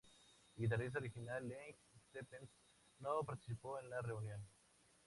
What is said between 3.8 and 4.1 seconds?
la